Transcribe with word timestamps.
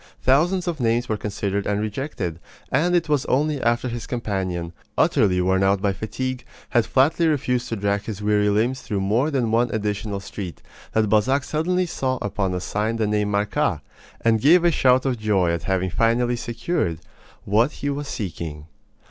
Thousands 0.23 0.67
of 0.67 0.79
names 0.79 1.07
were 1.07 1.15
considered 1.15 1.67
and 1.67 1.79
rejected, 1.79 2.39
and 2.71 2.95
it 2.95 3.07
was 3.07 3.23
only 3.27 3.61
after 3.61 3.87
his 3.87 4.07
companion, 4.07 4.73
utterly 4.97 5.39
worn 5.41 5.61
out 5.61 5.79
by 5.79 5.93
fatigue, 5.93 6.43
had 6.69 6.87
flatly 6.87 7.27
refused 7.27 7.69
to 7.69 7.75
drag 7.75 8.05
his 8.05 8.19
weary 8.19 8.49
limbs 8.49 8.81
through 8.81 9.01
more 9.01 9.29
than 9.29 9.51
one 9.51 9.69
additional 9.71 10.19
street, 10.19 10.63
that 10.93 11.07
Balzac 11.07 11.43
suddenly 11.43 11.85
saw 11.85 12.17
upon 12.19 12.55
a 12.55 12.59
sign 12.59 12.95
the 12.95 13.05
name 13.05 13.29
"Marcas," 13.29 13.81
and 14.21 14.41
gave 14.41 14.63
a 14.65 14.71
shout 14.71 15.05
of 15.05 15.19
joy 15.19 15.51
at 15.51 15.65
having 15.65 15.91
finally 15.91 16.35
secured 16.35 16.97
what 17.45 17.71
he 17.71 17.91
was 17.91 18.07
seeking. 18.07 18.65